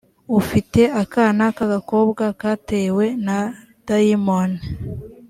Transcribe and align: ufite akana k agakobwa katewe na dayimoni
ufite 0.39 0.81
akana 1.01 1.45
k 1.55 1.57
agakobwa 1.65 2.23
katewe 2.41 3.05
na 3.25 3.37
dayimoni 3.87 4.59